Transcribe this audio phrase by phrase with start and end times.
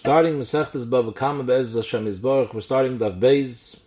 [0.00, 3.82] Starting Masechtes Bava Kama Be'ez Hashem Yisborach, we're starting Daf Beis,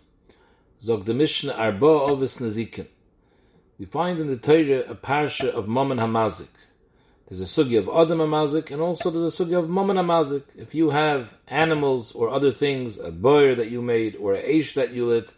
[0.80, 2.86] Zog the Mishnah Arba Ovis Nazikin.
[3.80, 6.46] We find in the Torah a parsha of Mammon Hamazik.
[7.26, 10.44] There's a sugi of Adam Hamazik, and also there's a sugi of Mammon Hamazik.
[10.54, 14.74] If you have animals or other things, a boyer that you made, or a eish
[14.74, 15.34] that you lit,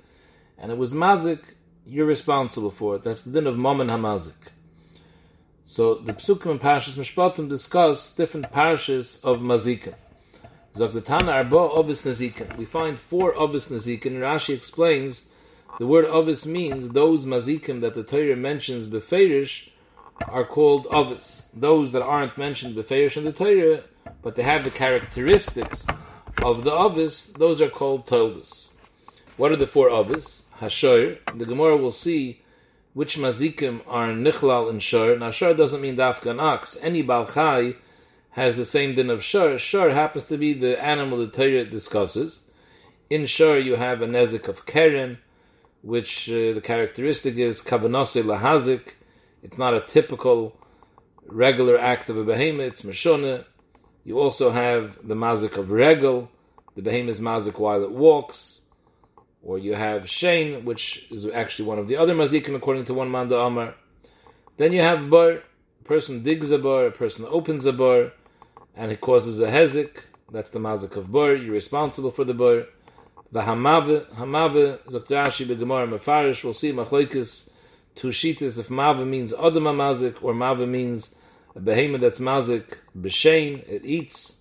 [0.59, 1.43] and it was Mazik,
[1.87, 3.03] you're responsible for it.
[3.03, 4.51] That's the din of Mammon Hamazik.
[5.65, 9.95] So the Psukim and Parshas Mishpatim discuss different parshas of Mazikim.
[10.77, 12.55] Zogdatana Arba Ovis Nazikin.
[12.59, 15.31] We find four Ovis Nazikin, Rashi explains
[15.79, 19.71] the word Ovis means those Mazikim that the Torah mentions Beferish
[20.29, 21.49] are called Ovis.
[21.55, 23.85] Those that aren't mentioned Beferish in the Torah,
[24.21, 25.87] but they have the characteristics
[26.43, 28.75] of the Ovis, those are called Toldos.
[29.39, 30.45] What are the four Ovis?
[30.61, 31.19] Hashor.
[31.39, 32.43] The Gemara will see
[32.93, 35.19] which mazikim are nichlal and shur.
[35.19, 36.77] Now shur doesn't mean dafka an ox.
[36.83, 37.77] Any balchai
[38.37, 39.57] has the same din of shur.
[39.57, 42.49] Shur happens to be the animal the Torah discusses.
[43.09, 45.19] In shur you have a nezik of keren,
[45.81, 48.93] which uh, the characteristic is kavanose lahazik.
[49.43, 50.55] It's not a typical
[51.27, 52.67] regular act of a behemoth.
[52.67, 53.47] It's mashona.
[54.05, 56.31] You also have the mazik of regel.
[56.75, 58.61] The behemoth is mazik while it walks
[59.43, 63.09] or you have Shane, which is actually one of the other mazikim according to one
[63.09, 63.75] Manda Amar.
[64.59, 68.13] Then you have bar, a person digs a bar, a person opens a bar,
[68.77, 70.05] and it causes a hezik.
[70.31, 71.35] That's the mazik of bar.
[71.35, 72.67] You're responsible for the bar.
[73.33, 77.51] The hamave, hamave, Zokrashi, Begemar, Mefarish, we'll see machlekes,
[77.97, 81.17] two shitas, if mave means adama mazik, or mave means
[81.57, 84.41] a behemoth that's mazik, b'shein, it eats.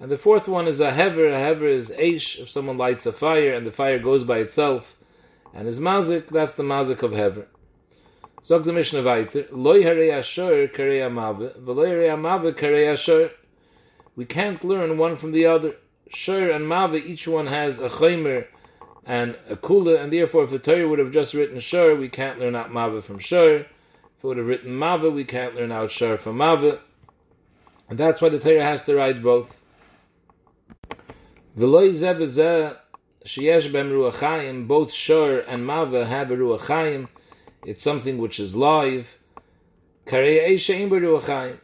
[0.00, 1.26] And the fourth one is a hever.
[1.26, 2.38] A hever is aish.
[2.38, 4.96] If someone lights a fire and the fire goes by itself
[5.52, 7.48] and is mazik, that's the mazik of hever.
[8.44, 9.46] Zog the Mishnah weiter.
[9.50, 13.32] Loi harei ashur karei amave, v'loi harei amave karei ashur.
[14.18, 15.76] We can't learn one from the other.
[16.08, 18.48] Shur and mave, each one has a chaymer
[19.06, 22.40] and a kula, and therefore if the Torah would have just written shur, we can't
[22.40, 23.58] learn out mave from shur.
[23.58, 26.80] If it would have written mave, we can't learn out shur from mave.
[27.88, 29.62] And that's why the Torah has to write both.
[31.56, 32.76] V'loi zeh v'zeh
[33.24, 37.06] sheyesh ruachayim, both shor and mava have a ruachayim.
[37.64, 39.16] It's something which is live.
[40.06, 41.60] Karei.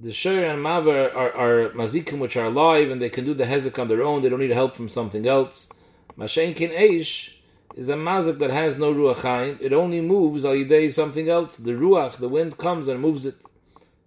[0.00, 3.44] The shor and mava are, are mazikim which are alive and they can do the
[3.44, 4.22] hezek on their own.
[4.22, 5.72] They don't need help from something else.
[6.16, 7.34] Mashenkin eish
[7.74, 9.58] is a mazik that has no ruachayim.
[9.60, 11.56] It only moves al yidei something else.
[11.56, 13.34] The ruach, the wind comes and moves it.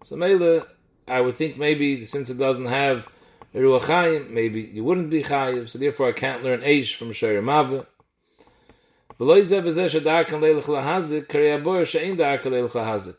[0.03, 0.66] So mele,
[1.07, 3.08] I would think maybe since it doesn't have
[3.53, 7.85] Ruachayim, maybe you wouldn't be chayiv, so therefore I can't learn Eish from Shari Mava.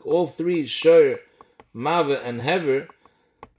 [0.05, 1.19] All three, Shur,
[1.75, 2.87] Mava, and Hever,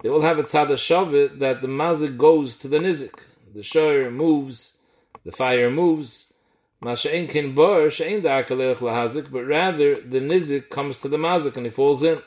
[0.02, 3.24] they all have a tzad shavit that the mazik goes to the nizik.
[3.54, 4.78] The Shur moves,
[5.24, 6.34] the fire moves,
[6.82, 11.64] Masha'in kin bar, she'in da'arkalelech lahazik, but rather the nizik comes to the mazik and
[11.64, 12.20] he falls in.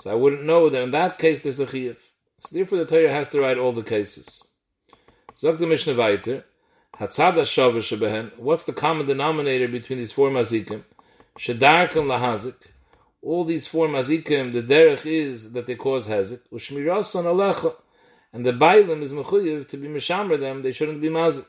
[0.00, 1.98] So I wouldn't know that in that case there's a chiyuv.
[2.40, 4.48] So therefore the Torah has to write all the cases.
[5.38, 6.44] Zog the Mishnah weiter,
[6.98, 10.82] Shavush Shebehen, what's the common denominator between these four mazikim?
[11.38, 12.56] Shedarkim lahazik.
[13.22, 16.40] All these four mazikim, the derech is that they cause hazik.
[16.52, 17.72] Ushmirasan alecha.
[18.32, 21.46] And the bailim is mechuyev to be mishamra them, they shouldn't be mazik.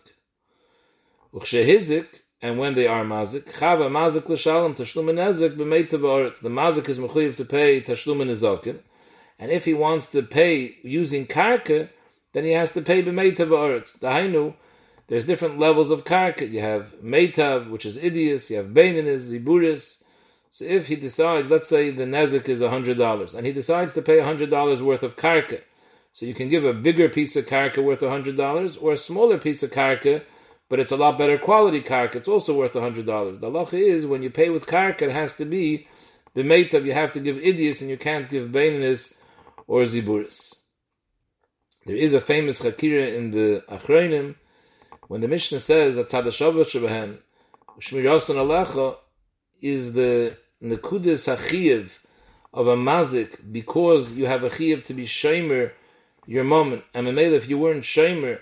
[1.33, 6.41] Ukshehizik, and when they are mazik, chava mazik l'shalom tashlum nezek b'meitav oretz.
[6.41, 8.77] The mazik is mechuyev to pay tashlum nezakin.
[9.39, 11.89] And if he wants to pay using karka,
[12.33, 13.97] then he has to pay b'meitav oretz.
[13.97, 14.53] Dahainu,
[15.07, 16.47] there's different levels of karka.
[16.47, 18.51] You have meitav, which is idius.
[18.51, 20.02] You have beininis, ziburis.
[20.53, 24.03] So if he decides, let's say the nezik is hundred dollars, and he decides to
[24.03, 25.59] pay hundred dollars worth of karka,
[26.11, 29.39] so you can give a bigger piece of karka worth hundred dollars, or a smaller
[29.39, 30.21] piece of karka,
[30.69, 32.17] but it's a lot better quality karka.
[32.17, 33.39] It's also worth hundred dollars.
[33.39, 35.87] The halacha is when you pay with karka, it has to be
[36.35, 36.85] the meitav.
[36.85, 39.15] You have to give idius, and you can't give beininis
[39.65, 40.53] or ziburis.
[41.87, 44.35] There is a famous chakira in the Achronim
[45.07, 47.17] when the Mishnah says that Tzadashavat Shebehen
[47.79, 48.97] Alecha
[49.59, 51.99] is the Nekudis Achiyev
[52.53, 55.71] of a mazik because you have a chiyev to be shamer
[56.25, 56.83] your moment.
[56.93, 58.39] And Mamela, if you weren't shamer,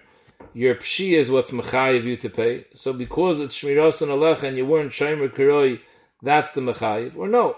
[0.53, 2.65] your pshi is what's mechayev you to pay.
[2.73, 5.79] So because it's Shmirasan Alecha and you weren't shamer kiroi,
[6.21, 7.17] that's the mechayev.
[7.17, 7.57] Or no,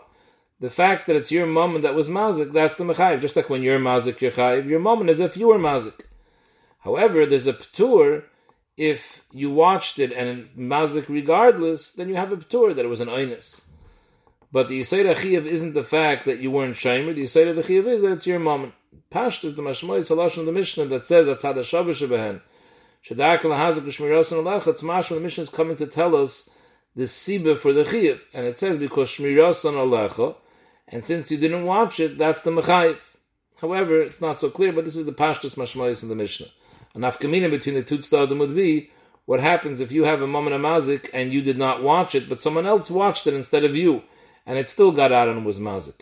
[0.62, 3.20] the fact that it's your moment that was mazik, that's the mechayiv.
[3.20, 4.66] Just like when you're mazik, you're chayiv.
[4.66, 6.02] Your moment as if you were mazik.
[6.80, 8.24] However, there's a ptur.
[8.78, 13.02] If you watched it and mazik regardless, then you have a ptur that it was
[13.02, 13.66] an oinus.
[14.54, 17.16] But the Yisayr Achiyav isn't the fact that you weren't Shaimer.
[17.16, 18.72] The Yisayr of the Chiyav is that it's your mom.
[19.10, 22.40] Pasht is the Mashmoy Salash of the Mishnah that says that Tzad HaShavish Behen,
[23.04, 26.52] Shadark Lahazik Shmiros and Alecha, it's Mashma, the Mishnah is coming to tell us
[26.96, 28.20] the Siba for the Chiyav.
[28.32, 30.36] And it says because Shmiros and Alecha,
[30.88, 33.00] and since you didn't watch it, that's the Mechayiv.
[33.60, 36.48] However, it's not so clear, but this is the Pashtus Mashmoyis in the Mishnah.
[36.94, 38.92] An afkamina between the two tzadim would be
[39.26, 42.40] what happens if you have a moment mazik and you did not watch it, but
[42.40, 44.04] someone else watched it instead of you,
[44.46, 46.02] and it still got out and was mazik.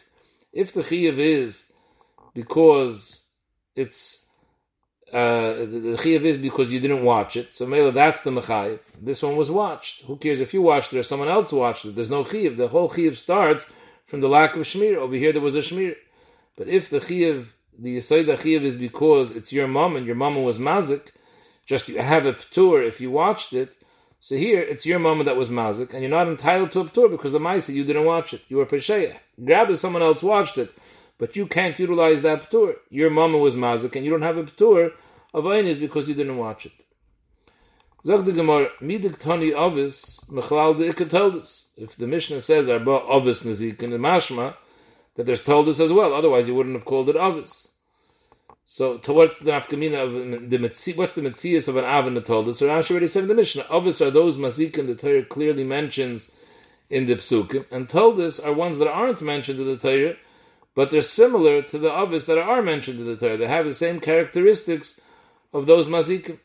[0.54, 1.72] If the chiyuv is
[2.34, 3.26] because
[3.76, 4.28] it's
[5.14, 8.80] uh, the chiyuv is because you didn't watch it, so maybe that's the mechayiv.
[9.02, 10.04] This one was watched.
[10.04, 11.96] Who cares if you watched it or someone else watched it?
[11.96, 12.58] There's no chiyuv.
[12.58, 13.72] The whole chiyuv starts
[14.06, 14.96] from the lack of shmir.
[14.96, 15.96] Over here there was a shmir.
[16.58, 17.48] But if the chiyuv,
[17.78, 21.12] the yisoid chiyuv is because it's your mom and your mama was mazik,
[21.66, 23.76] just you have a ptur if you watched it.
[24.24, 27.10] So here it's your mama that was mazik, and you're not entitled to a ptur
[27.10, 28.42] because the ma'isa you didn't watch it.
[28.50, 29.18] You were pesheya.
[29.40, 30.72] Rather, someone else watched it,
[31.18, 32.76] but you can't utilize that ptur.
[32.92, 34.92] Your mama was mazik, and you don't have a ptur
[35.34, 36.86] of einis because you didn't watch it.
[38.06, 41.84] Zog the Gemara, midik tani avis, de.
[41.84, 44.54] If the Mishnah says arba avis nazik in the mashma,
[45.16, 46.14] that there's toldis as well.
[46.14, 47.71] Otherwise, you wouldn't have called it avis.
[48.74, 52.16] So, to what's the nafkamina of the mitzi, what's the mitzias of an av and
[52.16, 52.56] the toldis?
[52.56, 56.34] So Rashi already said in the Mishnah, avis are those mazikin the Torah clearly mentions
[56.90, 60.16] in the psukim, and toldis are ones that aren't mentioned in the Torah,
[60.74, 63.36] but they're similar to the avis that are mentioned in the Torah.
[63.36, 65.02] They have the same characteristics
[65.52, 66.40] of those mazikim.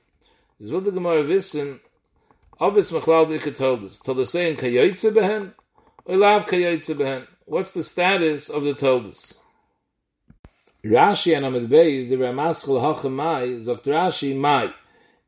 [0.59, 1.79] Is will the Gemara wissen,
[2.61, 4.03] Avis machlal dike toldis.
[4.03, 5.53] Toldis saying kayoytze behen,
[6.07, 7.29] or lav behen.
[7.45, 9.39] What's the status of the toldis?
[10.91, 14.73] Rashi and Amid Beis, the Ramaschel Hachamai, Zokt Rashi Mai.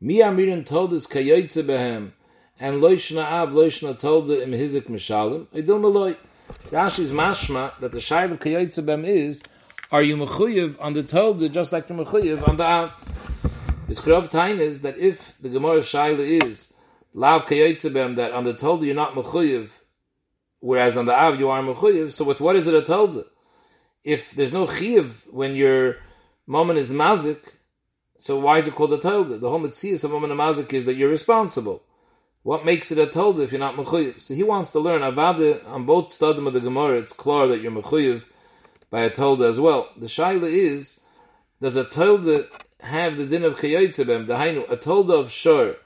[0.00, 2.12] Mi Amirin toldis kayoytze behem,
[2.60, 6.16] and loishna av loishna tolda im hizik mishalim, idil maloi.
[6.70, 9.42] Rashi's mashma that the shayv of kayoytze is,
[9.90, 12.92] are you mechuyev on the tolda just like you're mechuyev on the av?
[13.88, 16.74] His Krav Tain is that if the Gemara Shaila is
[17.14, 19.70] Lav Kayotzebem, that on the Tolda you're not Mechuyev,
[20.60, 23.24] whereas on the Av you are Mechuyev, so with what is it a Tolda?
[24.08, 25.96] If there's no Chiyev when your
[26.46, 27.56] moment is Mazik,
[28.16, 29.38] so why is it called a Tolda?
[29.38, 31.82] The whole Metzias of moment of Mazik is that you're responsible.
[32.42, 34.22] What makes it a Tolda if you're not Mechuyev?
[34.22, 37.60] So he wants to learn Avada on both Stadim of the Gemara, it's clear that
[37.60, 38.24] you're Mechuyev
[38.88, 39.90] by a Tolda as well.
[39.98, 41.00] The Shaila is,
[41.60, 42.48] does a Tolda
[42.80, 45.76] have the din of kayotzebem, the hainu, a tolda of shor.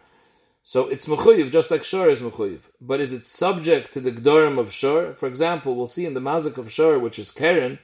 [0.62, 2.60] So it's mechuyev, just like shor is mechuyev.
[2.80, 5.14] But is it subject to the gdorim of shor?
[5.14, 7.80] For example, we'll see in the mazik of shor, which is keren,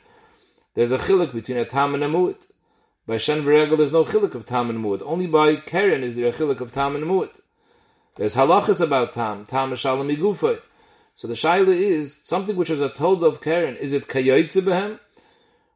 [0.79, 2.47] there's a chilik between a tam and a mu'it.
[3.05, 5.03] By shen v'regel, there's no chilik of tam and mu'it.
[5.05, 7.41] Only by keren is there a chilik of tam and mu'it.
[8.15, 10.61] There's halachas about tam, tam shalom igufay.
[11.17, 13.75] So the shaila is something which is a tolda of keren.
[13.75, 15.01] Is it kayotzebem?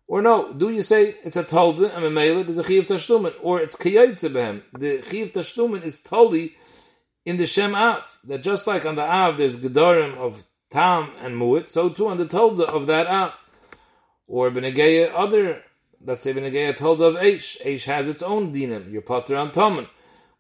[0.07, 3.35] Or no, do you say it's a tolda and a mele, there's a chiv tashlumen,
[3.43, 4.63] or it's kiyaytze behem.
[4.79, 6.55] The chiv tashlumen is totally
[7.25, 8.05] in the Shem Av.
[8.23, 12.19] That just like on the Av there's gedorim of tam and muit, so too on
[12.19, 13.42] the tolda of that Av.
[14.33, 15.63] Or benegeya other,
[16.03, 17.61] let's say benegeya tolda of Eish.
[17.67, 19.87] Eish has its own dinim, your potter on.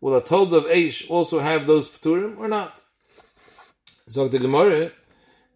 [0.00, 2.80] Will a tolda of Eish also have those pturim or not?
[4.06, 4.92] So the Gemara,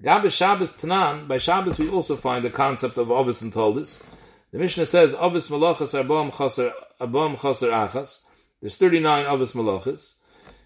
[0.03, 4.05] Gabe Shabbos Tanan, by Shabbos we also find the concept of Ovis and Toldis.
[4.53, 8.27] The Mishnah says, Ovis Malachas Arbam Chaser Arbam Chaser Achas.
[8.61, 10.21] There's 39 Ovis Malachas.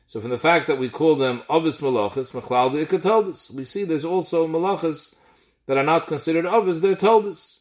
[0.06, 3.84] So from the fact that we call them Ovis Malachas, Machlal de Toldis, we see
[3.84, 5.14] there's also Malachas
[5.66, 7.59] that are not considered Ovis, they're Toldis.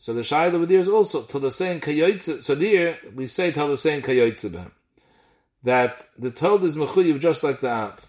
[0.00, 2.42] So the Shaila over there is also to the same Kayoitze.
[2.44, 4.70] So there we say to the same Kayoitze
[5.64, 8.08] that the Told is Mechuyev just like the Av.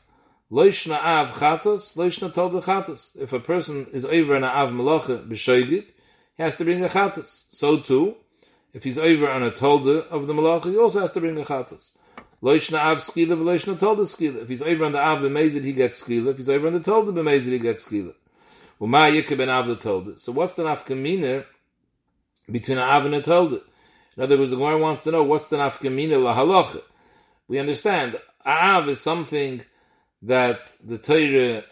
[0.51, 3.19] Loishna av chatas, loishna tolda chatas.
[3.19, 5.88] If a person is over an av malacha b'shoigit,
[6.38, 7.46] he has to bring a chatas.
[7.50, 8.15] So too,
[8.72, 11.43] if he's over on a tolda of the malacha, he also has to bring a
[11.43, 11.91] chatas.
[12.43, 14.43] Loishna av skila v'loishna tolda skila.
[14.43, 16.27] If he's over on the av b'mezid, he gets skila.
[16.27, 18.13] If he's over on the tolda b'mezid, he gets skila.
[18.79, 20.19] Uma ben av the tolda.
[20.19, 21.46] So what's the nafkamina
[22.51, 23.61] between an av and a?
[24.17, 26.81] In other words, the Gemara wants to know what's the nafkamina la halacha.
[27.47, 29.61] We understand av is something
[30.23, 31.63] that the Torah,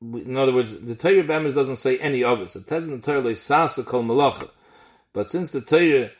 [0.00, 2.56] in other words, the Torah Bemis doesn't say any of us.
[2.56, 4.48] It says in the Torah, Sasa kol malacha.
[5.12, 6.10] But since the Torah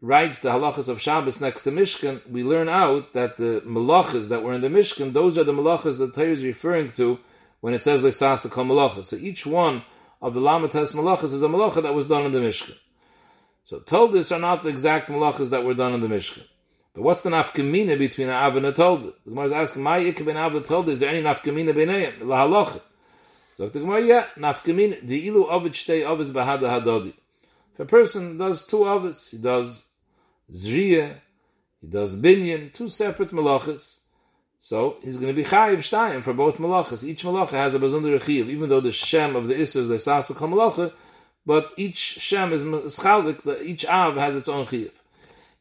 [0.00, 4.42] writes the halachas of Shabbos next to Mishkan, we learn out that the malachas that
[4.42, 7.18] were in the Mishkan, those are the malachas that the Torah is referring to
[7.60, 9.04] when it says Sasa kol malacha.
[9.04, 9.82] So each one
[10.22, 12.76] of the Lamates malachas is a malacha that was done in the Mishkan.
[13.64, 16.42] So told this are not the exact malachas that were done in the Mishkan.
[16.92, 19.14] But what's the nafkamina between an av and a tolda?
[19.24, 20.88] The Gemara is asking, "My ikah ben av and tolda?
[20.88, 22.82] Is there any nafkamina b'neiim lahalocha?"
[23.56, 27.14] So the Gemara, yeah, nafkamina the ilu ovid shtei ovis bahada hadodi.
[27.72, 29.86] If a person does two others, he does
[30.52, 31.16] zriya,
[31.80, 34.00] he does binyan, two separate malachas,
[34.58, 37.02] so he's going to be chayiv shtayim for both malachas.
[37.02, 39.96] Each malacha has a bazundar chayiv, even though the shem of the isser is the
[39.96, 40.92] sasach malacha,
[41.46, 44.92] but each shem is schalik, each av has its own chayiv.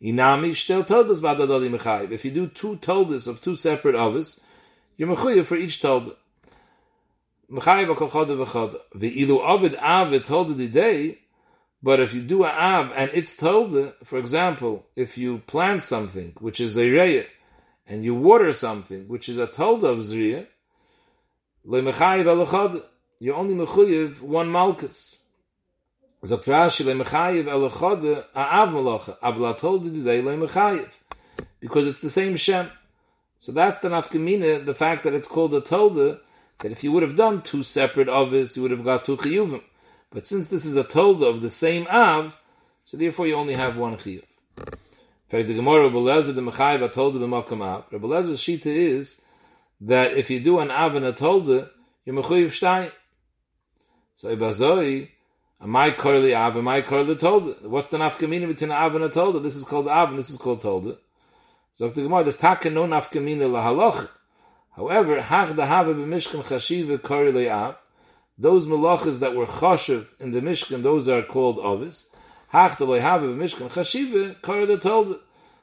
[0.02, 2.12] Inami still toldas badadali mechayiv.
[2.12, 4.42] If you do two toldas of two separate avos,
[4.98, 6.16] you're mechayiv for each tolda.
[7.50, 8.80] Mechayiv akol chodah v'chodah.
[8.96, 11.20] Ve'ilu avid av v'tolda the day,
[11.82, 16.34] but if you do a av and it's tolda, for example, if you plant something,
[16.40, 17.28] which is a reyah,
[17.88, 20.48] and you water something, which is a tolda of zriya,
[21.66, 22.84] le mechayiv alachad,
[23.20, 25.23] you're only mechayiv one malchus.
[26.26, 30.88] Sagt Rashi, le mechayiv a'av malacha, avla tolda didei le
[31.60, 32.70] because it's the same shem.
[33.40, 36.20] So that's the nafkamina, the fact that it's called a tolda,
[36.60, 39.62] that if you would have done two separate avis, you would have got two chiyuvim.
[40.12, 42.40] But since this is a tolda of the same av,
[42.86, 44.24] so therefore you only have one chiyuv
[45.34, 47.90] fact, the Gemara Rabbi Lezer the Mechayiv told the B'makam Av.
[47.90, 49.20] Shita is
[49.82, 51.70] that if you do an Av and a Tolda,
[52.06, 52.92] you're Shtayim.
[54.16, 55.10] So Ibazoi,
[55.68, 57.62] my Korli Av, a my Korli Tolda.
[57.64, 59.42] What's the nafkamina between Av and a Tolda?
[59.42, 60.98] This is called Av and this is called Tolda.
[61.74, 64.10] So the Gemara, there's taka no nafkamina lahaloch.
[64.76, 67.76] However, hach da have b'mishkan chashiva Korli Av.
[68.38, 72.10] Those malachas that were chashiv in the Mishkan, those are called Avis.
[72.54, 75.20] Hachtaloi have Mishkan Chashiva, Karada told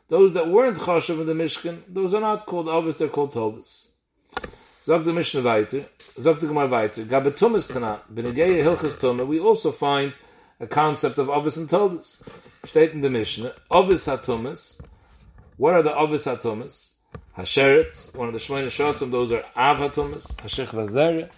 [0.09, 3.93] those that weren't Chashiv in the Mishkan, those are not called Avis, they're called Toldas.
[4.83, 5.85] Zog the Mishnah weiter,
[6.19, 10.17] Zog the Gemara weiter, Gabatumas Tana, Benegeya Hilchas Toma, we also find
[10.59, 12.27] a concept of Avis and Toldas.
[12.63, 14.81] Steht in the Mishnah, Avis HaTumas,
[15.59, 16.93] what are the Avis HaTumas?
[17.37, 21.31] Hasheret, one of the Shemona Shotzim, those are Av HaTumas, Hashech Vazere,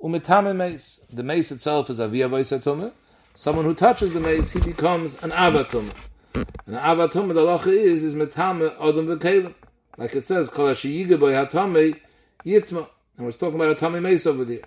[0.00, 1.00] Umetame Meis.
[1.12, 2.92] The Meis itself is Aviyah Vais HaTumah,
[3.34, 5.90] someone who touches the mace, he becomes an avatum.
[6.34, 9.54] An avatum, the lacha is, is metame odom v'kelim.
[9.98, 11.98] Like it says, kol ha-sheyiga boy hatame
[12.44, 12.88] yitma.
[13.16, 14.62] And we're talking about a tummy mace over there.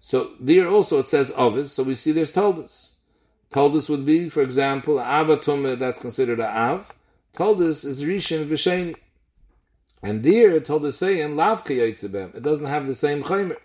[0.00, 2.96] So there also it says ovis, so we see there's toldus.
[3.52, 6.92] Toldus would be, for example, avatum that's considered a av.
[7.34, 8.96] Toldus is rishin v'sheni.
[10.02, 13.56] And there, told us saying, lav It doesn't have the same chaymer.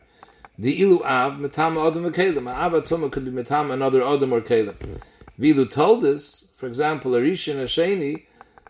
[0.57, 2.50] The ilu av metama adam v'kelim.
[2.50, 4.75] Av atuma could be metama another adam or kelim.
[5.38, 8.25] Vilu told us, for example, a rishon a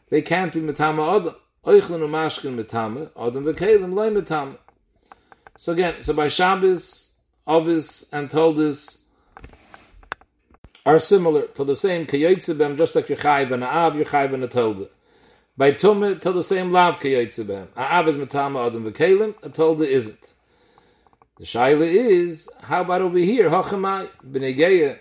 [0.09, 1.35] they can't be metama adam.
[1.65, 4.57] Oichlin umashkin metama adam v'kelim loy metama.
[5.57, 7.13] So again, so by Shabbos,
[7.45, 9.03] Ovis, and Toldis
[10.85, 14.87] are similar to the same kayotzebem, just like Yechayv and Av, Yechayv and a Tolda.
[15.57, 17.67] By Tumah, to the same Lav kayotzebem.
[17.75, 20.33] Av is metama adam v'kelim, a Tolda isn't.
[21.37, 23.49] The shaila is, how about over here?
[23.49, 24.99] Hachamai, b'negeya,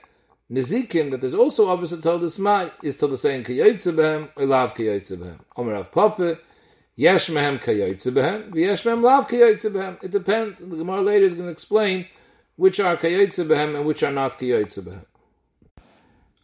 [0.50, 4.46] nezikim, that there's also opposite told us mai, is to the saying kiyotze behem, or
[4.46, 5.38] lav kiyotze behem.
[5.56, 6.38] Omer av papa,
[6.98, 10.02] yesh mehem kiyotze behem, v'yesh mehem lav kiyotze behem.
[10.02, 12.06] It depends, the Gemara later is going to explain
[12.56, 15.04] which are kiyotze behem and which are not kiyotze behem.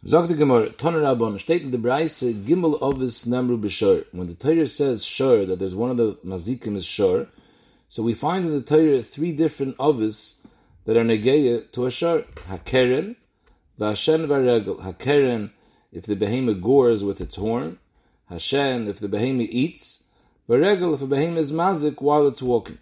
[0.07, 4.05] Sagt the Gemara, Toner Rabban, steht in the Braise, Gimel Ovis Namru B'Shor.
[4.11, 7.27] When the Torah says Shor, that there's one of the mazikim is Shor,
[7.89, 10.45] so we find in the Torah three different ovis
[10.85, 12.19] that are negeya to a shar.
[12.49, 13.15] Hakeren,
[13.79, 14.79] Vashen varegel.
[14.81, 15.51] Hakeren,
[15.91, 17.79] if the behemoth gores with its horn.
[18.29, 20.03] Hashen, if the behemoth eats.
[20.47, 22.77] Varegel, if a behemoth is mazik while it's walking.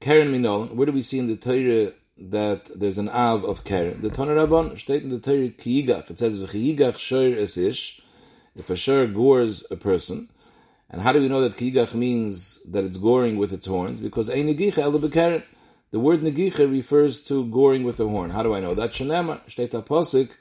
[0.00, 0.74] Keren minol.
[0.74, 4.02] Where do we see in the Torah that there's an av of Keren?
[4.02, 6.10] The Toner Rabban state in the Torah kiyigach.
[6.10, 8.02] It says v'chiyigach shor es ish.
[8.56, 10.28] If a shor gores a person.
[10.90, 14.00] And how do we know that kigach means that it's goring with its horns?
[14.00, 18.30] Because ein negicha el The word negicha refers to goring with a horn.
[18.30, 18.90] How do I know that?
[18.90, 20.36] Shenema shteta posik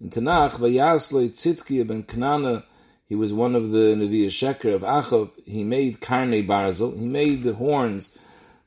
[0.00, 2.64] in Tanakh vayasle tzitki ben Knana.
[3.06, 5.30] He was one of the Nevi'ah Sheker of Achav.
[5.44, 6.98] He made karne barzel.
[6.98, 8.16] He made the horns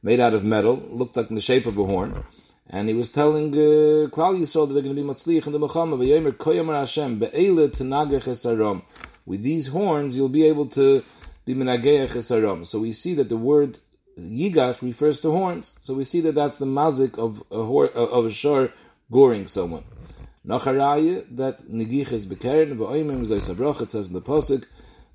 [0.04, 2.24] made out of metal, looked like in the shape of a horn.
[2.70, 5.60] And he was telling uh, Klal Yisrael that they're going to be matzliach in the
[5.60, 5.98] Mechama.
[5.98, 8.84] V'yomer koyamar Hashem be'ele tenagach esarom.
[9.26, 11.04] With these horns, you'll be able to
[11.46, 12.66] be Minagearom.
[12.66, 13.80] so we see that the word
[14.20, 15.76] yigach refers to horns.
[15.80, 18.72] So we see that that's the mazik of a of a shor
[19.12, 19.84] goring someone.
[20.48, 23.36] Nacharaya that nigich is bekeren v'oimim zay
[23.82, 24.66] It says in the pasuk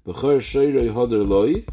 [0.06, 1.64] b'chor shoyrei hoder loy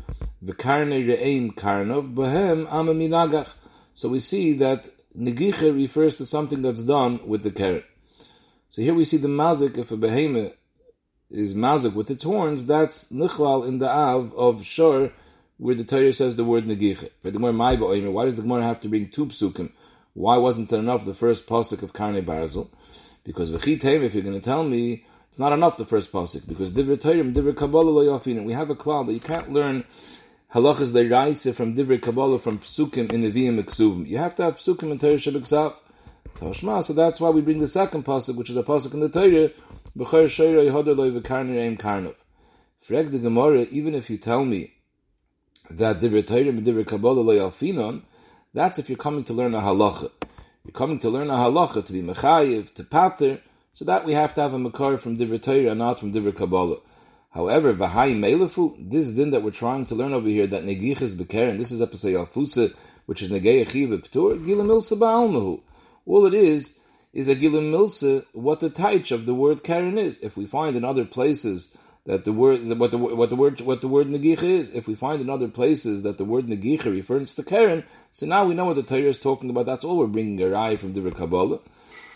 [0.41, 3.53] v'karne re'eim karnov b'hem amaminagach.
[3.93, 4.87] So we see that
[5.17, 7.83] negicha refers to something that's done with the keren.
[8.69, 10.53] So here we see the mazik if a behemoth
[11.29, 15.11] is mazik with its horns, that's nichlal in the av of shor,
[15.57, 17.09] where the Torah says the word negiche.
[17.23, 19.73] But the Why does the Gemara have to bring two psukim?
[20.13, 22.69] Why wasn't it enough the first pasuk of Karne Barzel?
[23.29, 26.73] Because v'chitayim, if you're going to tell me, it's not enough the first pasuk because
[26.73, 28.43] divrei Torah, divrei Kabbalah lo yafin.
[28.43, 29.83] We have a cloud that you can't learn
[30.51, 34.07] halachas leiraisa from divrei Kabbalah from psukim in the viyim eksuvim.
[34.07, 35.79] You have to have psukim in Torah shabiksav.
[36.37, 36.83] Toshma.
[36.83, 39.51] So that's why we bring the second pasuk, which is a pasuk in the Torah.
[39.95, 42.15] B'cher sheira yehoder lo aim karnov.
[42.83, 44.73] Freg the Gemara, even if you tell me
[45.69, 48.01] that divrei Torah and divrei Kabbalah lo yafinon,
[48.55, 50.09] that's if you're coming to learn a halacha.
[50.69, 53.41] You're coming to learn a halacha to be mechayiv, to pater.
[53.73, 56.77] So that we have to have a makar from divrei Torah, not from divrei Kabbalah.
[57.31, 61.15] However, v'hai meilefu, this din that we're trying to learn over here, that negich is
[61.15, 62.71] bekeren, this is episode alfusa,
[63.07, 65.59] which is negei achiv p'tur, gila milsa ba'almahu.
[66.05, 66.77] All it is,
[67.13, 70.19] is a gilim milsa, what the taich of the word karen is.
[70.19, 71.75] If we find in other places
[72.09, 74.71] that the word what the what the word what the word negicha is.
[74.71, 78.45] If we find in other places that the word negicha refers to Karen, so now
[78.45, 79.67] we know what the Torah is talking about.
[79.67, 81.59] That's all we're bringing a rai from Divrei Kabbalah.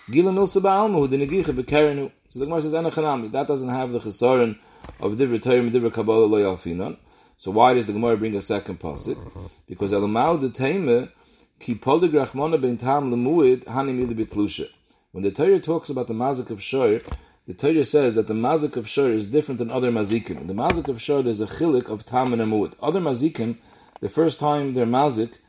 [0.10, 2.12] Gila milsa ba'almahu the negicha bekarenu.
[2.28, 4.58] So the Gemara says enachanami that doesn't have the chesaron
[5.00, 6.98] of Divrei Torah and Divrei Kabbalah lo yalfinon.
[7.38, 9.20] So why does the Gemara bring a second pasuk?
[9.68, 11.12] Because elamau the taime
[11.60, 14.70] ki poligrach mona ben tam lemuid hanim bitlusha.
[15.12, 17.02] When the Torah talks about the mazik of shor,
[17.46, 20.40] the Torah says that the mazik of shor is different than other mazikim.
[20.40, 22.74] In the mazik of shor, there's a chilik of tam and amud.
[22.82, 23.58] Other mazikim,
[24.00, 25.40] the first time they're mazik,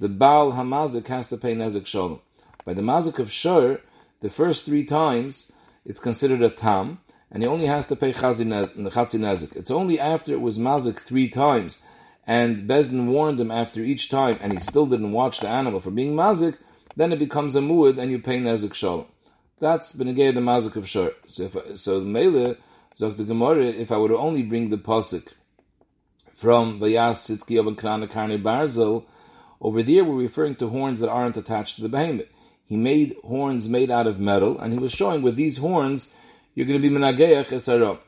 [0.00, 2.20] the baal hamazik has to pay nezik shalom.
[2.64, 3.80] By the mazik of shor,
[4.20, 5.52] the first three times,
[5.84, 9.54] it's considered a tam, and he only has to pay chatzi nezik.
[9.54, 11.80] It's only after it was mazik three times,
[12.26, 15.90] and Bezdin warned him after each time, and he still didn't watch the animal for
[15.90, 16.56] being mazik,
[16.96, 19.06] then it becomes a muad, and you pay nezik shalom.
[19.62, 21.12] That's benegay the mazik of shor.
[21.26, 22.56] So if so, mele
[22.96, 23.66] zok the gemara.
[23.66, 25.34] If I would only bring the pasuk
[26.34, 29.04] from vayas sitzki of krana karne barzel,
[29.60, 32.26] over there we're referring to horns that aren't attached to the behemoth.
[32.64, 36.12] He made horns made out of metal, and he was showing with these horns
[36.56, 38.00] you're going to be menageach esarom.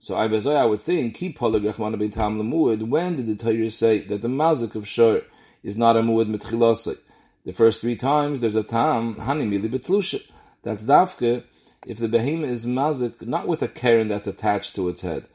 [0.00, 2.86] So I I would think keep holagrachmana beitam lemuad.
[2.86, 5.22] When did the Torah say that the mazik of shor
[5.62, 6.98] is not a muad mitchilasei?
[7.46, 10.20] The first three times there's a tam hani mili betlusha.
[10.62, 11.44] That's dafke
[11.86, 15.26] if the behemoth is mazik, not with a karen that's attached to its head,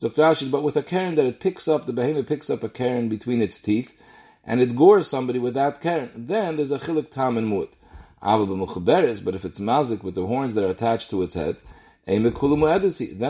[0.00, 3.40] but with a karen that it picks up, the behemoth picks up a karen between
[3.40, 3.96] its teeth,
[4.44, 6.10] and it gores somebody with that karen.
[6.14, 7.74] Then there's a chilik tam and mut.
[8.20, 11.60] But if it's mazik with the horns that are attached to its head,
[12.06, 12.26] then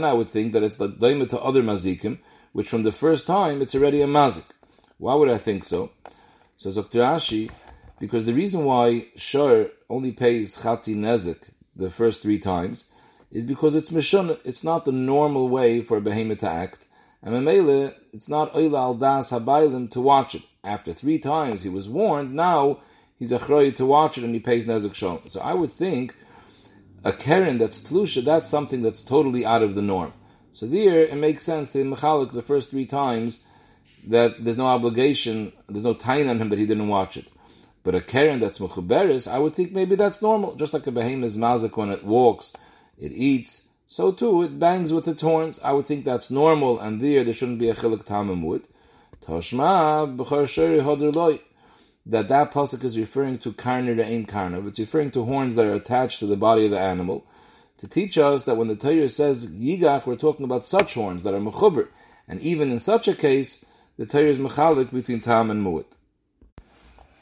[0.04, 2.18] I would think that it's the daima to other mazikim,
[2.52, 4.44] which from the first time it's already a mazik.
[4.98, 5.90] Why would I think so?
[6.56, 7.04] So Zokter
[8.00, 12.86] because the reason why Shor only pays Chatzi Nezik the first three times
[13.30, 16.86] is because it's Mishun, it's not the normal way for a behemoth to act.
[17.22, 20.42] And Memele, it's not Oila al Das Habaylim to watch it.
[20.62, 22.80] After three times he was warned, now
[23.18, 25.22] he's a chroy to watch it and he pays Nezik Shalom.
[25.26, 26.14] So I would think
[27.04, 30.12] a Karen that's Tlusha, that's something that's totally out of the norm.
[30.52, 33.40] So there, it makes sense to Mechalik the first three times
[34.06, 37.30] that there's no obligation, there's no time on him that he didn't watch it.
[37.84, 40.56] But a Karen that's Mechuberis, I would think maybe that's normal.
[40.56, 42.52] Just like a behemoth is mazik when it walks,
[42.98, 45.60] it eats, so too it bangs with its horns.
[45.62, 48.64] I would think that's normal, and there there shouldn't be a chilik tamamud.
[49.20, 51.40] Toshma b'char sheri
[52.06, 54.66] That that pasuk is referring to karner aim karnav.
[54.66, 57.26] It's referring to horns that are attached to the body of the animal
[57.76, 61.34] to teach us that when the Torah says yigach, we're talking about such horns that
[61.34, 61.88] are mechuber,
[62.26, 63.64] and even in such a case,
[63.98, 65.84] the Torah is mechalik between tam and mu'it.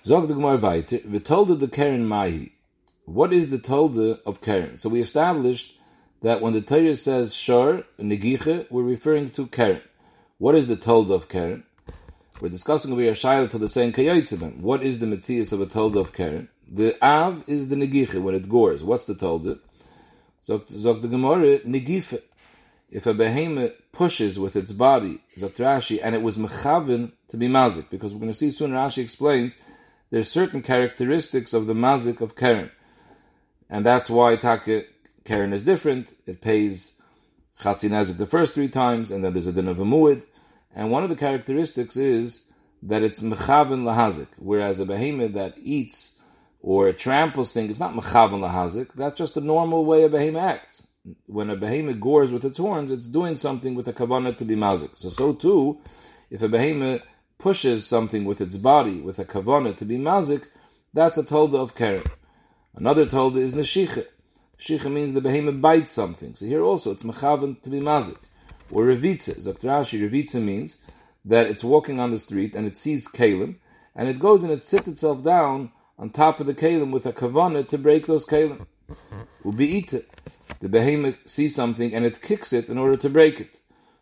[0.05, 2.51] Zog the Gemara weiter, v'tolda the Karen Mahi.
[3.05, 4.77] What is the tolda of Karen?
[4.77, 5.79] So we established
[6.23, 9.81] that when the Torah says shor, negiche, we're referring to Karen.
[10.39, 11.63] What is the tolda of Karen?
[12.41, 14.59] We're discussing over here Shaila to the saying Kayotzibim.
[14.59, 16.49] What is the Metzias of a tolda of Karen?
[16.69, 18.83] The Av is the negiche, when it gores.
[18.83, 19.61] What's the tolda?
[20.43, 20.67] Zog
[21.01, 22.21] the Gemara, negife.
[22.91, 27.47] If a behemoth pushes with its body, Zog Rashi, and it was mechavin to be
[27.47, 29.57] mazik, because we're going to see soon Rashi explains
[30.13, 32.71] there's certain characteristics of the mazik of Karen.
[33.71, 34.91] And that's why Take
[35.25, 36.13] Karen is different.
[36.27, 37.01] It pays
[37.59, 40.27] Chatzi Nazik the first three times, and then there's a din of a muid.
[40.75, 46.21] And one of the characteristics is that it's mechaven lahazik, whereas a behemoth that eats
[46.61, 48.93] or tramples things, it's not mechaven lahazik.
[48.93, 50.87] That's just the normal way a behemoth acts.
[51.25, 54.57] When a behemoth gores with its horns, it's doing something with a kavanah to be
[54.57, 54.95] mazik.
[54.99, 55.81] So, so too,
[56.31, 57.01] if a behemoth
[57.43, 60.47] pushes something with its body, with a kavana to be mazik,
[60.95, 62.05] that's a tolda of keren.
[62.77, 64.07] Another tolda is neshicha.
[64.57, 66.37] Shicha means the behemoth bites something.
[66.37, 68.23] So here also it's mechavan to be mazik.
[68.71, 69.45] Or revitza.
[69.45, 70.87] Zaktrashi, revitza means
[71.25, 73.57] that it's walking on the street and it sees kalim,
[73.97, 77.13] and it goes and it sits itself down on top of the kalim with a
[77.13, 78.67] kavana to break those kalim.
[79.45, 80.05] Ubi'ita.
[80.61, 83.59] the behemoth sees something and it kicks it in order to break it.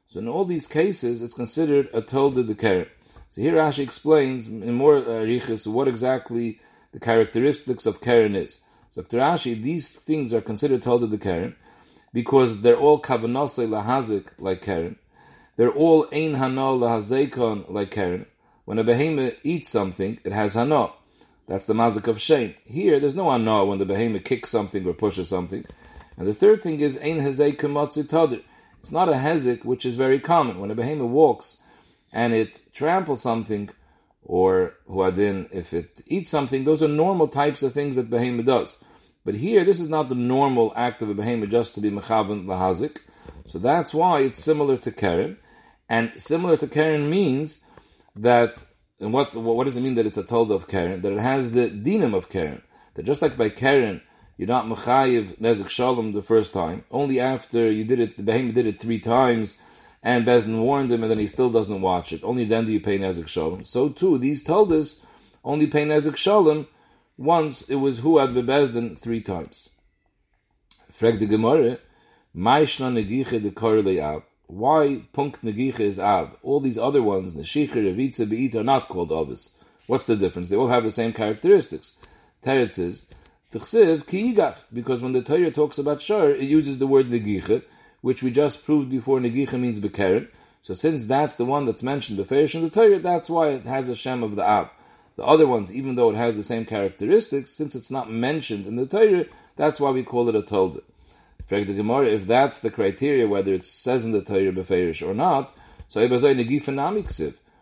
[0.09, 2.87] So in all these cases, it's considered a tolda de keren.
[3.31, 5.25] So here Rashi explains in more uh,
[5.67, 6.59] what exactly
[6.91, 8.59] the characteristics of keren is.
[8.91, 11.55] So to Rashi, these things are considered tolda de keren
[12.13, 14.97] because they're all kavanose lahazik like keren.
[15.55, 18.27] They're all ein hana lahazekon like keren.
[18.65, 20.91] When a behemoth eats something, it has hana.
[21.47, 22.57] That's the mazik of shame.
[22.65, 25.65] Here, there's no hana when the behemoth kicks something or pushes something.
[26.17, 28.43] And the third thing is ein hezek tadir.
[28.81, 30.59] It's not a hezik, which is very common.
[30.59, 31.63] When a behemoth walks
[32.13, 33.71] and it tramples something,
[34.23, 38.83] or huadin, if it eats something, those are normal types of things that behemoth does.
[39.25, 42.47] But here, this is not the normal act of a behemoth just to be mechavan
[42.47, 42.99] lahazik.
[43.47, 45.37] So that's why it's similar to keren.
[45.89, 47.65] And similar to keren means
[48.17, 48.65] that,
[49.01, 51.01] and what, what does it mean that it's a told of keren?
[51.03, 52.63] That it has the dinam of keren.
[52.95, 54.01] That just like by keren,
[54.37, 56.85] you're not mechayiv nezik shalom the first time.
[56.91, 59.61] Only after you did it, the behemoth did it three times,
[60.03, 62.25] and Bezdin warned him, and then he still doesn't watch it.
[62.25, 63.65] Only then do you pay nezik shalom.
[63.65, 65.05] So too, these us
[65.45, 66.67] only pay nezik shalom
[67.19, 69.71] once it was who had bebezdin three times.
[70.91, 71.79] Frag the Gemara,
[72.35, 74.23] Maishna negiche de korle av.
[74.47, 76.37] Why punk negiche is av?
[76.43, 79.57] All these other ones, neshiche, revitza, be'it, are not called avis.
[79.87, 80.49] What's the difference?
[80.49, 81.95] They all have the same characteristics.
[82.43, 83.07] Teretz says,
[83.53, 84.37] Tchsiv ki
[84.73, 87.63] because when the Torah talks about shar, it uses the word negiche,
[88.01, 90.29] which we just proved before negiche means bekeren.
[90.63, 93.89] So since that's the one that's mentioned, the in the Torah, that's why it has
[93.89, 94.71] a shem of the av.
[95.17, 98.77] The other ones, even though it has the same characteristics, since it's not mentioned in
[98.77, 99.25] the Torah,
[99.57, 100.83] that's why we call it a Tolda.
[101.51, 105.55] if that's the criteria, whether it says in the Torah Beferish or not,
[105.89, 106.01] so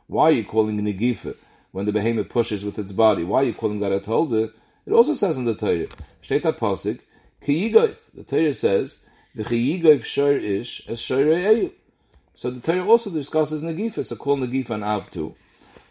[0.06, 1.36] Why are you calling Negifa
[1.72, 3.24] when the behemoth pushes with its body?
[3.24, 4.52] Why are you calling that a Tolda?
[4.86, 5.86] It also says in the Torah,
[6.22, 7.00] Shteit Pasik,
[7.40, 8.98] Ki The Torah says,
[9.40, 9.44] So
[12.50, 14.82] the Torah also discusses Negifa, so call Negifa an.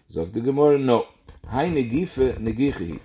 [0.09, 1.07] Zog the Gemara, no.
[1.47, 2.99] Hai negife negichi.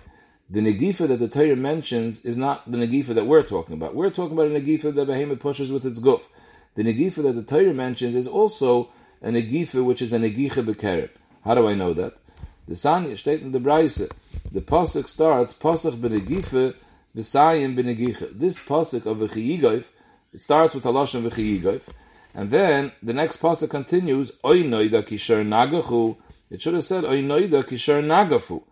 [0.51, 3.95] The negifa that the Torah mentions is not the negifa that we're talking about.
[3.95, 6.29] We're talking about a negifa that behemoth pushes with its guf.
[6.75, 11.11] The negifa that the Torah mentions is also a negifa which is a negifa bekeret.
[11.45, 12.19] How do I know that?
[12.67, 14.09] The Sanya steht in the Braise.
[14.51, 16.75] The pasuk starts pasuk benegife
[17.17, 18.37] v'sayim benegiche.
[18.37, 19.89] This pasuk of v'chiyigoif,
[20.33, 21.89] it starts with halashon v'chiyigoif,
[22.35, 26.17] and then the next pasuk continues oinoida da kishar nagachu
[26.53, 28.63] it should have said Oinoida Kishar Nagafu.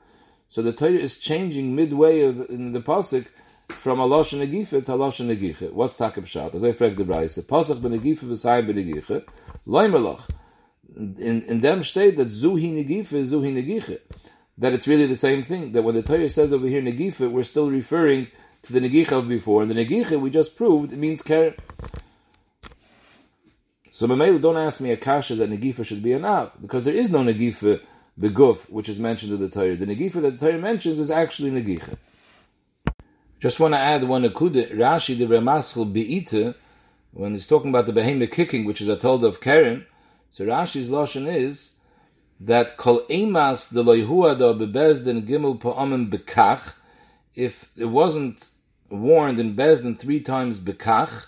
[0.48, 3.28] So the Torah is changing midway of, in the pasuk
[3.70, 5.72] from Alosh Negife to Alosh Negiche.
[5.72, 6.54] What's Takab Shat?
[6.54, 9.24] As I frag the Braise, Pasuk Benegife v'Sayim Benegiche,
[9.66, 10.28] Loimerloch.
[10.94, 13.98] In, in them state that Zuhi Negife, Zuhi Negiche.
[14.58, 15.72] That it's really the same thing.
[15.72, 18.28] That when the Torah says over here Negife, we're still referring
[18.62, 19.62] to the Negiche of before.
[19.62, 21.54] And the Negiche we just proved, it means care.
[23.90, 26.22] So Mamela, don't ask me a kasha that Negifa should be an
[26.60, 27.80] because there is no Negifa
[28.18, 29.76] beguf, which is mentioned in the Torah.
[29.76, 31.96] The Negifa that the Torah mentions is actually Negifa.
[33.40, 36.54] Just want to add one akuda, Rashi the Ramaschel Be'ite,
[37.12, 39.86] when he's talking about the behemoth kicking, which is a told of Karen,
[40.30, 41.72] so Rashi's lashon is
[42.40, 46.74] that kol emas de loyhuada bebezdin gimel pa'amim bekach,
[47.34, 48.49] if it wasn't
[48.90, 51.26] warned in Bezdin three times bekach,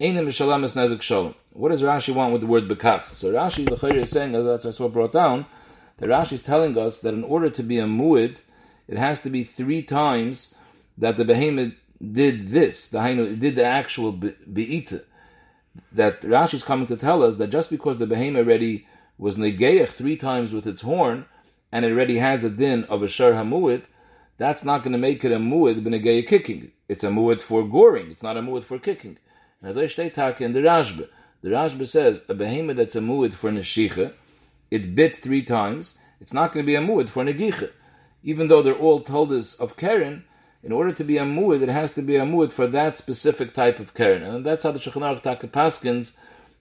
[0.00, 1.34] Nezik Shalom.
[1.52, 3.04] What does Rashi want with the word Bekach?
[3.14, 5.46] So Rashi the is saying, as that's I saw brought down,
[5.98, 8.42] that Rashi is telling us that in order to be a muid,
[8.88, 10.54] it has to be three times
[10.98, 11.74] that the behemoth
[12.12, 15.02] did this, the Hainu did the actual be'ita.
[15.92, 18.86] That Rashi is coming to tell us that just because the behemoth already
[19.18, 21.26] was negeach three times with its horn,
[21.72, 23.82] and it already has a din of a shar hamuid,
[24.38, 26.72] that's not going to make it a muid b'negeya kicking.
[26.90, 28.10] It's a muid for goring.
[28.10, 29.16] It's not a muid for kicking.
[29.60, 31.08] And as I state in the Rashba,
[31.40, 34.12] the Rashba says a behemoth that's a muad for neshicha,
[34.72, 36.00] it bit three times.
[36.20, 37.70] It's not going to be a muad for negicha,
[38.24, 40.24] even though they're all told us of keren.
[40.64, 43.52] In order to be a muad, it has to be a muad for that specific
[43.52, 46.16] type of keren, and that's how the Shulchan Aruch Taka paskins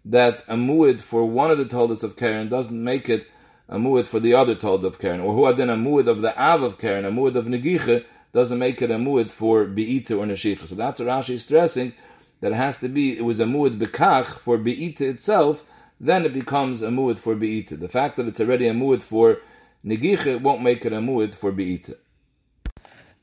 [0.05, 3.25] that a muad for one of the toldas of keren doesn't make it
[3.67, 6.21] a muad for the other told of keren, or who had then a muad of
[6.21, 10.11] the av of keren, a muad of negicha doesn't make it a muad for beita
[10.11, 10.67] or neshicha.
[10.67, 11.93] So that's what Rashi is stressing
[12.41, 15.63] that it has to be, it was a muad bekach for be'ita itself,
[15.99, 17.77] then it becomes a muad for be'ita.
[17.77, 19.39] The fact that it's already a muad for
[19.85, 21.97] negiche won't make it a muad for be'ita.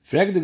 [0.02, 0.34] Frag.
[0.36, 0.40] We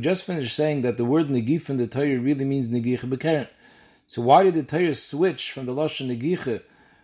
[0.00, 3.48] just finished saying that the word negif in the Torah really means negich bekeren.
[4.06, 6.62] So why did the Torah switch from the Lashon negiche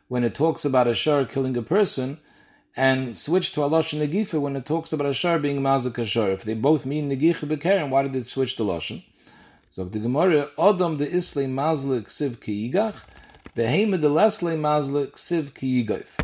[0.08, 2.18] when it talks about a killing a person,
[2.76, 6.04] and switch to a lashon negifa when it talks about a shar being mazik a
[6.04, 6.30] shar.
[6.30, 9.02] If they both mean negicha bekeren, why did it switch to lashon?
[9.70, 13.04] So the Gemara, Adam de Isle Mazle Ksiv Ki Yigach,
[13.56, 16.16] Behema de Lesle Mazle Ksiv Ki Yigaf.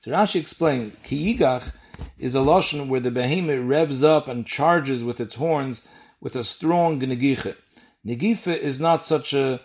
[0.00, 1.72] So Rashi explains, Ki Yigach
[2.18, 5.86] is a lashon where the behemoth revs up and charges with its horns
[6.20, 7.54] with a strong negicha.
[8.04, 9.60] Negifa is not such a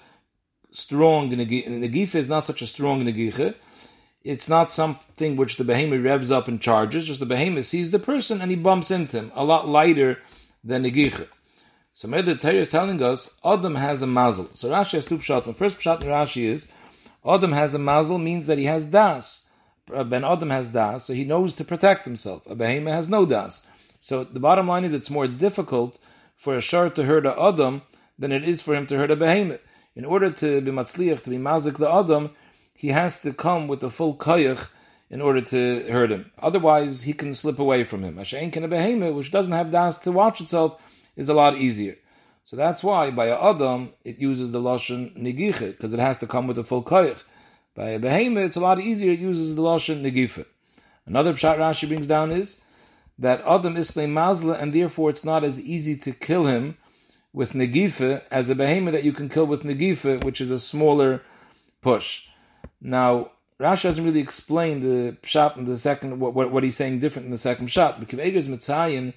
[0.72, 3.56] strong negifa is not such a strong negicha.
[4.24, 7.08] It's not something which the behemoth revs up and charges.
[7.08, 10.20] Just the behemoth sees the person and he bumps into him, a lot lighter
[10.64, 11.28] than negicha.
[11.94, 14.50] So the Torah is telling us Adam has a mazel.
[14.54, 15.46] So Rashi has two pshat.
[15.46, 16.72] The first pshat in Rashi is
[17.26, 19.46] Adam has a mazel means that he has das.
[19.94, 22.46] Uh, ben Adam has das, so he knows to protect himself.
[22.48, 23.68] A behemoth has no das.
[24.00, 26.00] So the bottom line is it's more difficult
[26.36, 27.82] for a shar to hurt a Adam
[28.18, 29.62] than it is for him to hurt a behemoth.
[29.96, 32.32] In order to be matzliach, to be mazik the Adam,
[32.84, 34.68] he has to come with the full koyach
[35.10, 36.30] in order to hurt him.
[36.38, 38.18] Otherwise, he can slip away from him.
[38.18, 40.82] Ashain can a behemoth, which doesn't have das to watch itself,
[41.16, 41.96] is a lot easier.
[42.44, 46.28] So that's why by a Adam it uses the lashon negiche because it has to
[46.28, 47.24] come with a full koyach.
[47.74, 49.14] By a behemoth it's a lot easier.
[49.14, 50.46] It uses the lashon negife.
[51.06, 52.60] Another pshat Rashi brings down is
[53.18, 56.76] that Adam is mazla and therefore it's not as easy to kill him
[57.32, 61.22] with negife as a behemoth that you can kill with negife, which is a smaller
[61.82, 62.28] push.
[62.82, 67.00] Now Rashi doesn't really explain the pshat in the second what, what, what he's saying
[67.00, 68.00] different in the second pshat.
[68.00, 69.14] Because Eger's Mitzayin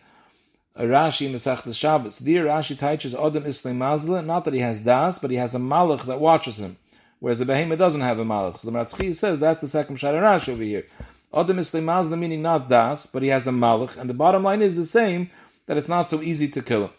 [0.76, 2.18] uh, Rashi Mesachtes Shabbos.
[2.18, 5.58] There Rashi teaches Adam Islam Mazla, not that he has das, but he has a
[5.58, 6.76] malach that watches him,
[7.18, 8.58] whereas a behemoth doesn't have a malach.
[8.58, 10.86] So the Matzchi says that's the second Shad Rashi over here.
[11.34, 14.62] Adam Islam Mazla meaning not das, but he has a malach, and the bottom line
[14.62, 15.30] is the same,
[15.66, 16.90] that it's not so easy to kill him.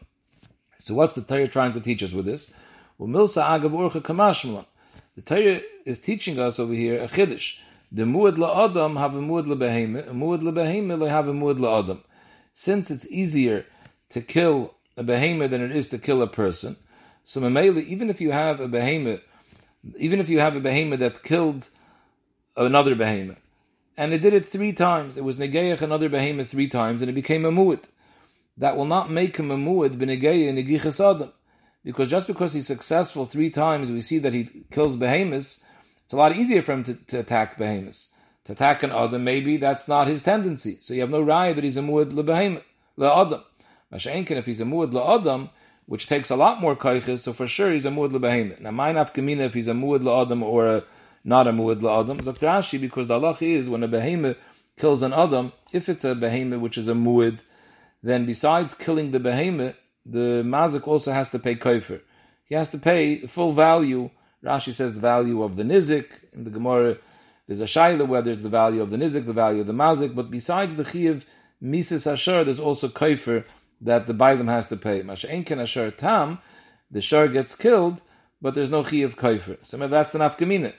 [0.79, 2.51] So what's the Torah trying to teach us with this?
[2.99, 4.65] Milsa agav urcha kamashmala.
[5.17, 7.57] The Torah is teaching us over here a chiddush.
[7.91, 11.33] The muad la adam have a muad la behemoth, a muad la they have a
[11.33, 12.03] muad la adam
[12.59, 13.67] since it's easier
[14.09, 16.75] to kill a behemoth than it is to kill a person,
[17.23, 19.21] so Mamela, even if you have a behemoth,
[19.99, 21.69] even if you have a behemoth that killed
[22.55, 23.37] another behemoth,
[23.95, 27.13] and it did it three times, it was negayach another behemoth three times, and it
[27.13, 27.83] became a muad.
[28.57, 31.31] That will not make him a muad b'negayah negichas adam,
[31.87, 35.63] because just because he's successful three times, we see that he kills behemoths.
[36.03, 38.13] It's a lot easier for him to, to attack behemoths
[38.47, 40.77] to attack an Adam, maybe that's not his tendency.
[40.79, 42.63] So you have no raya that he's a muad lebehemoth,
[42.97, 43.43] le'adam.
[43.91, 45.49] Masha'enkin, if he's a muad le'adam,
[45.85, 48.61] which takes a lot more kaiches, so for sure he's a muad lebehemoth.
[48.61, 50.83] Now, mine afkamina if he's a muad le'adam or a,
[51.25, 54.37] not a muad le'adam, Zok because the halach is when a behemoth
[54.77, 57.41] kills an Adam, if it's a behemoth which is a muad,
[58.01, 59.75] then besides killing the behemoth,
[60.09, 62.01] the mazik also has to pay kaifer.
[62.45, 64.09] He has to pay full value.
[64.43, 66.97] Rashi says the value of the nizik in the Gemara
[67.47, 70.13] there's a shaila whether it's the value of the nizik, the value of the mazik,
[70.13, 71.25] but besides the chiv
[71.61, 73.45] mises asher, there's also kaifer
[73.79, 75.01] that the bailam has to pay.
[75.01, 76.39] Masha'enken asher tam,
[76.91, 78.01] the shar gets killed,
[78.41, 79.57] but there's no chiv kaifer.
[79.65, 80.73] So that's the nafkamina.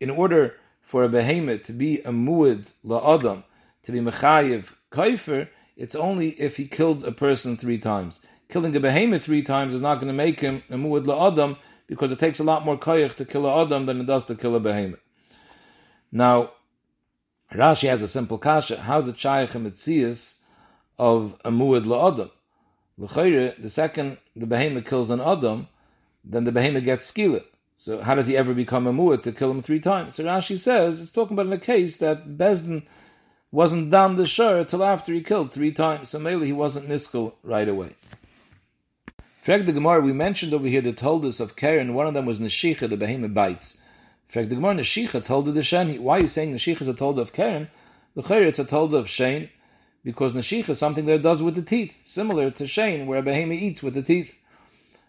[0.00, 3.44] In order for a behemoth to be a muad la'adam,
[3.84, 8.20] to be mechayiv kaifer, it's only if he killed a person three times.
[8.50, 12.10] Killing a behemoth three times is not going to make him a muad la'adam because
[12.10, 14.56] it takes a lot more kayach to kill a adam than it does to kill
[14.56, 15.00] a behemoth.
[16.10, 16.50] Now,
[17.52, 18.80] Rashi has a simple kasha.
[18.80, 20.40] How's it shaykh mitzias
[20.98, 22.30] of a muad la'adam?
[22.98, 25.68] L'chayre, the second the behemoth kills an adam,
[26.24, 27.44] then the behemoth gets skila.
[27.76, 30.16] So how does he ever become a muad to kill him three times?
[30.16, 32.84] So Rashi says it's talking about in a case that Bezdin
[33.52, 36.10] wasn't done the shur till after he killed three times.
[36.10, 37.94] So maybe he wasn't niskal right away.
[39.40, 42.26] Frag the Gemara, we mentioned over here the told us of Karen, one of them
[42.26, 43.78] was Neshicha, the behemoth bites.
[44.28, 45.98] Fact, the Gemara Neshicha told the Sheni.
[45.98, 47.70] Why are you saying Neshicha is a told of Karen?
[48.14, 49.48] The Chayyar, it's a told of Shane,
[50.04, 53.22] because Neshicha is something that it does with the teeth, similar to Shane, where a
[53.22, 54.38] behemoth eats with the teeth.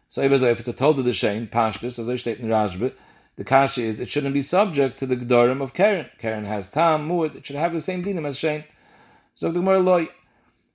[0.08, 2.94] So if it's a told of Shane, Pashtus, as I state in Rashba,
[3.36, 6.08] the Kasha is it shouldn't be subject to the Gdorim of Karen.
[6.20, 8.64] Karen has Tam, Muad, it should have the same dinim as Shane.
[9.36, 10.08] So the Gemara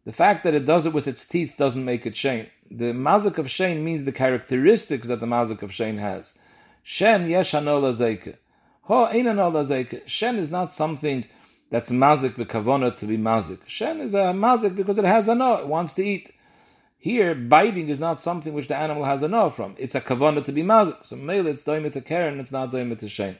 [0.05, 2.49] the fact that it does it with its teeth doesn't make it Shane.
[2.71, 6.39] The mazik of Shane means the characteristics that the mazik of Shane has.
[6.83, 8.37] Shen yesh hanola zeike.
[8.83, 10.07] Ho ein hanola zeike.
[10.07, 11.25] Shen is not something
[11.71, 13.61] that's mazik bekavona to be mazik.
[13.67, 16.33] Shen is a mazik because it has a no, it wants to eat.
[16.99, 19.75] Here, biting is not something which the animal has a no from.
[19.79, 21.05] It's a kavona to be mazik.
[21.05, 23.31] So mele, it's doimit to Karen, it's not doimit to Shen.
[23.31, 23.39] In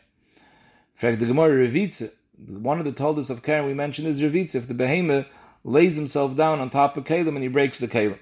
[0.95, 4.69] fact, the Gemara Revitze, one of the tolders of Karen we mentioned is Revitze, if
[4.69, 5.29] the behemoth
[5.65, 8.19] lays himself down on top of Kalim and he breaks the Kalim.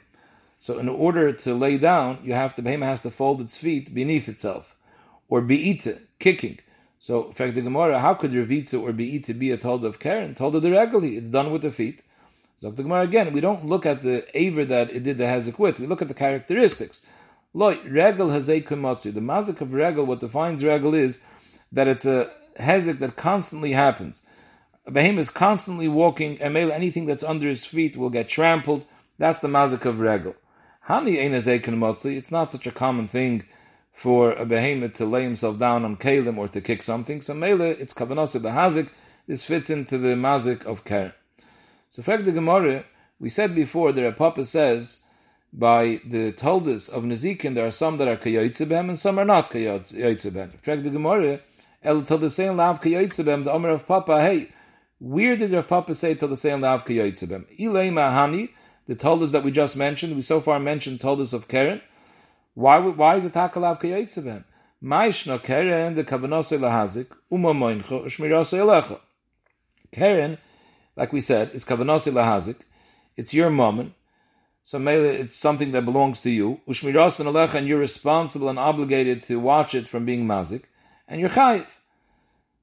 [0.65, 3.93] So in order to lay down, you have the behemoth has to fold its feet
[3.93, 4.75] beneath itself
[5.29, 6.59] or be'ita, kicking.
[6.99, 10.35] So, in fact, the Gemara, how could Ravitza or Be'ita be a told of Karen?
[10.35, 12.01] Told regally, it's done with the feet.
[12.57, 15.59] So, the Gemara again, we don't look at the aver that it did the Hezek
[15.59, 17.05] with, we look at the characteristics.
[17.53, 19.11] Loi, regel a.
[19.11, 21.19] The mazik of regel, what defines regel is
[21.73, 24.25] that it's a hezek that constantly happens.
[24.87, 28.87] A behemoth is constantly walking, and anything that's under his feet will get trampled.
[29.19, 30.37] That's the mazik of regel.
[30.89, 33.45] Hani It's not such a common thing
[33.93, 37.21] for a behemoth to lay himself down on kalim or to kick something.
[37.21, 38.91] So mele, it's kavanasa behazik.
[39.27, 41.13] This fits into the mazik of keren.
[41.89, 42.85] So, fact the Gemara,
[43.19, 45.05] we said before that a Papa says
[45.53, 49.51] by the Toldus of Nezikin, there are some that are kayotzebem and some are not
[49.51, 50.59] kayotzebem.
[50.61, 51.41] Fact the Gemara,
[51.83, 54.49] El Toldusayim lav kayotzebem, the Omer of Papa, hey,
[54.99, 57.47] where did Rav Papa say Toldusayim lav kayotzebem?
[57.59, 58.51] Ilay mahani,
[58.87, 61.81] the Toldus that we just mentioned, we so far mentioned Toldus of Keren.
[62.55, 64.45] Why, why is it Takalav kayotzebem?
[64.83, 69.01] Maishna Keren, the Kavanose lahazik, Uma moincho, Shmirose elecha.
[69.93, 70.39] Keren,
[70.97, 72.61] like we said, is Kavanose lahazik.
[73.17, 73.95] It's your moment
[74.67, 76.63] so maybe it's something that belongs to you.
[76.67, 80.63] Ushmiras and alecha, and you're responsible and obligated to watch it from being mazik,
[81.07, 81.67] and you're chayiv.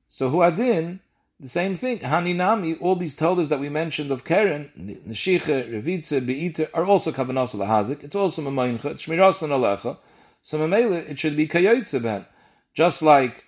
[0.10, 1.00] So huadin,
[1.42, 2.00] the same thing.
[2.00, 7.56] Haninami, all these toldas that we mentioned of Keren, Neshicha, Revitze, Beiter, are also kavanas
[7.56, 8.04] lahazik.
[8.04, 9.98] It's also mamayincha, it's shmiras and alecha.
[10.44, 12.26] So mamela, it should be kayotze ben.
[12.74, 13.46] Just like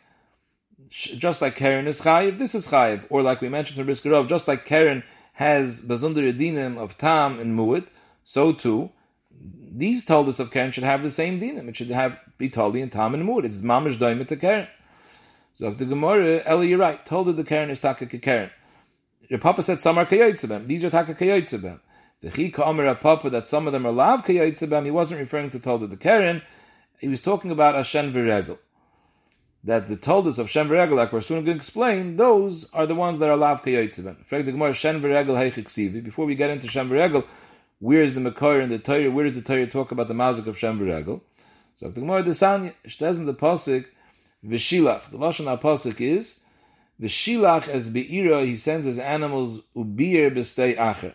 [0.89, 3.05] just like Keren is chayiv, this is chayiv.
[3.09, 5.03] Or like we mentioned from Brisker Rov, just like Keren
[5.33, 7.87] has bazunder edinim of tam and mu'id,
[8.23, 8.91] so too,
[9.31, 11.67] these toldus of Karen should have the same dinim.
[11.67, 13.45] It should have be toldi and tam and mood.
[13.45, 14.67] It's mamish doimit to Karen.
[15.55, 17.05] So the Gemara, Eli, you're right.
[17.05, 18.49] Told the Karen is taka Karen.
[19.29, 20.65] Your papa said some are kayotzebem.
[20.65, 21.79] These are taka kayotzebem.
[22.21, 24.85] The chika omer papa that some of them are lav kayotzebem.
[24.85, 26.41] He wasn't referring to told the Karen.
[26.99, 28.57] He was talking about Ashen Viregel.
[29.63, 32.95] That the toldus of Shen Viregel, like we're soon going to explain, those are the
[32.95, 34.27] ones that are lav kayotzebem.
[34.27, 37.25] the Gemara, Shen Viregel Before we get into Shen Viregel,
[37.79, 39.11] where is the Makar in the Torah?
[39.11, 41.21] Where does the Torah talk about the mazik of Shen V'regel?
[41.75, 43.85] So the Gemara Desanya, it says in the pasuk
[44.45, 45.09] V'shilach.
[45.09, 46.41] The lashon pasuk is
[47.01, 48.45] V'shilach as beira.
[48.45, 51.13] He sends his animals ubir b'stei acher.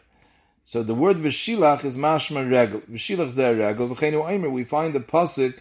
[0.65, 2.81] So the word V'shilach is mashma regel.
[2.81, 3.89] V'shilach zeh regel.
[3.89, 4.51] V'cheinu aimer.
[4.51, 5.59] We find the pasuk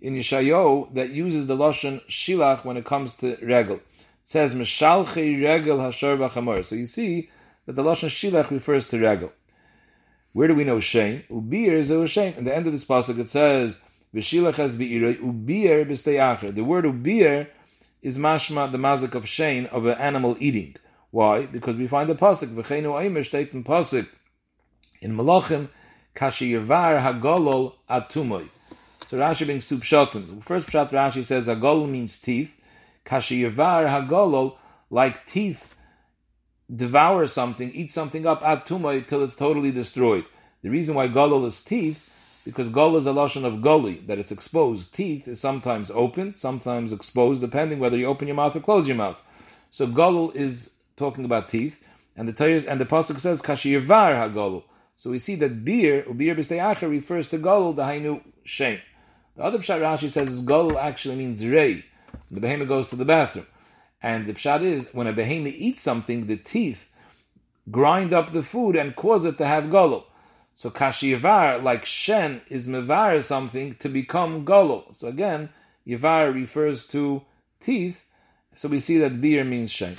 [0.00, 3.76] in Yeshayo that uses the lashon shilach when it comes to regel.
[3.76, 3.82] It
[4.24, 6.64] says Mishalchei regel hashar v'chamor.
[6.64, 7.28] So you see
[7.66, 9.32] that the lashon shilach refers to regel.
[10.32, 11.24] Where do we know Shane?
[11.30, 12.34] Ubir is a Shane.
[12.34, 13.78] At the end of this pasuk it says,
[14.12, 14.20] The
[16.66, 17.46] word ubir
[18.02, 20.76] is mashma, the mazik of Shane, of an animal eating.
[21.10, 21.46] Why?
[21.46, 24.08] Because we find the pasuk, V'cheinu aimer shteitin pasuk,
[25.00, 25.68] in Malachim,
[26.14, 28.48] kashi yavar hagolol atumoy.
[29.06, 30.42] So Rashi brings two pshatim.
[30.44, 32.56] First pshat Rashi says hagolol means teeth.
[33.04, 34.56] Kashi yavar hagolol,
[34.90, 35.74] like teeth
[36.74, 40.24] devour something, eat something up at tumah till it's totally destroyed.
[40.62, 42.08] The reason why golol is teeth,
[42.44, 44.94] because golol is a lotion of goli, that it's exposed.
[44.94, 48.96] Teeth is sometimes open, sometimes exposed, depending whether you open your mouth or close your
[48.96, 49.22] mouth.
[49.70, 54.64] So golol is talking about teeth, and the Torah, and the pasuk says kashiyavar hagolol.
[54.96, 58.80] So we see that beer, beer b'steyacher, refers to golol, the hainu shame.
[59.36, 61.84] The other pshat Rashi says golol actually means rei.
[62.30, 63.46] The behemoth goes to the bathroom.
[64.02, 66.90] And the pshat is, when a behemoth eats something, the teeth
[67.70, 70.04] grind up the food and cause it to have golol.
[70.60, 74.94] So kashivar, like shen, is mevar something to become golol.
[74.94, 75.48] So again,
[75.86, 77.22] yavar refers to
[77.60, 78.04] teeth.
[78.54, 79.96] So we see that beer means shen.